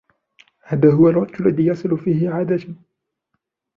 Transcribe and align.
هذا 0.63 0.93
هو 0.93 1.09
الوقت 1.09 1.41
الذي 1.41 1.65
يصل 1.65 1.97
فيه 1.97 2.29
عادة. 2.29 2.75